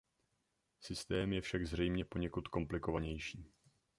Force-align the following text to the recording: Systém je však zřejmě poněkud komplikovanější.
Systém 0.79 1.33
je 1.33 1.41
však 1.41 1.65
zřejmě 1.67 2.05
poněkud 2.05 2.47
komplikovanější. 2.47 3.45